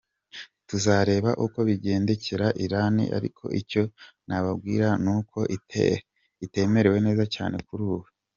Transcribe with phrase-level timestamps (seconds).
[0.67, 3.83] "Tuzareba uko bigendekera Iran, ariko icyo
[4.27, 5.39] nababwira ni uko
[6.45, 8.05] itamerewe neza cyane kuri ubu".